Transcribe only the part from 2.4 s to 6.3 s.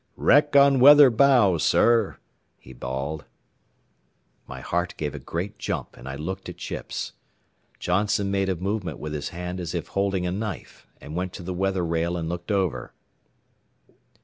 he bawled. My heart gave a great jump and I